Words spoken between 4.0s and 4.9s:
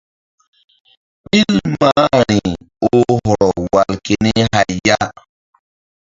keni hay